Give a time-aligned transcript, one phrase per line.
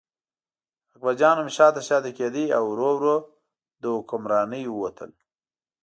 [0.93, 3.15] اکبرجان هم شاته شاته کېده او ورو ورو
[3.81, 5.11] له حکمرانۍ ووتل.